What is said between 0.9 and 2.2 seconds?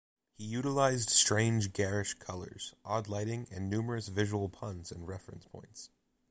strange garish